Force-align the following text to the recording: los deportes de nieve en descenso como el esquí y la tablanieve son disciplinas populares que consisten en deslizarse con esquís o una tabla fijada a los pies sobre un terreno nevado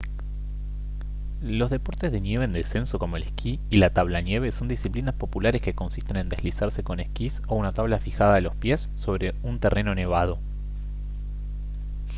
los 1.43 1.69
deportes 1.69 2.11
de 2.11 2.21
nieve 2.21 2.43
en 2.45 2.53
descenso 2.53 2.97
como 2.97 3.17
el 3.17 3.21
esquí 3.23 3.59
y 3.69 3.77
la 3.77 3.91
tablanieve 3.93 4.51
son 4.51 4.67
disciplinas 4.67 5.13
populares 5.13 5.61
que 5.61 5.75
consisten 5.75 6.17
en 6.17 6.27
deslizarse 6.27 6.81
con 6.83 6.99
esquís 6.99 7.43
o 7.47 7.53
una 7.55 7.71
tabla 7.71 7.99
fijada 7.99 8.37
a 8.37 8.41
los 8.41 8.55
pies 8.55 8.89
sobre 8.95 9.35
un 9.43 9.59
terreno 9.59 9.93
nevado 9.93 10.39